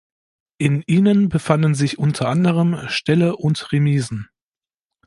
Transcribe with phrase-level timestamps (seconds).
[0.57, 4.31] In ihnen befanden sich unter anderem Ställe und Remisen.